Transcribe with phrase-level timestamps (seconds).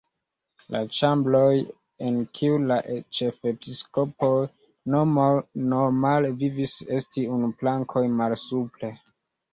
[0.75, 1.51] La ĉambroj
[2.07, 2.77] en kiuj la
[3.17, 4.31] ĉefepiskopoj
[4.95, 8.91] normale vivis estis unu plankon malsupre.